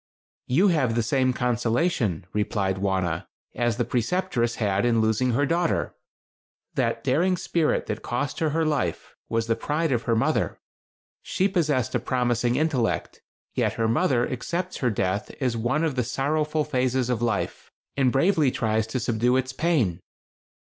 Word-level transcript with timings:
"You 0.47 0.69
have 0.69 0.95
the 0.95 1.03
same 1.03 1.31
consolation," 1.31 2.25
replied 2.33 2.77
Wauna, 2.79 3.27
"as 3.53 3.77
the 3.77 3.85
Preceptress 3.85 4.55
had 4.55 4.83
in 4.83 4.99
losing 4.99 5.33
her 5.33 5.45
daughter. 5.45 5.93
That 6.73 7.03
daring 7.03 7.37
spirit 7.37 7.85
that 7.85 8.01
cost 8.01 8.39
her 8.39 8.49
her 8.49 8.65
life, 8.65 9.13
was 9.29 9.45
the 9.45 9.55
pride 9.55 9.91
of 9.91 10.01
her 10.05 10.15
mother. 10.15 10.57
She 11.21 11.47
possessed 11.47 11.93
a 11.93 11.99
promising 11.99 12.55
intellect, 12.55 13.21
yet 13.53 13.73
her 13.73 13.87
mother 13.87 14.27
accepts 14.27 14.77
her 14.77 14.89
death 14.89 15.29
as 15.39 15.55
one 15.55 15.83
of 15.83 15.93
the 15.93 16.03
sorrowful 16.03 16.63
phases 16.63 17.11
of 17.11 17.21
life, 17.21 17.69
and 17.95 18.11
bravely 18.11 18.49
tries 18.49 18.87
to 18.87 18.99
subdue 18.99 19.37
its 19.37 19.53
pain. 19.53 19.99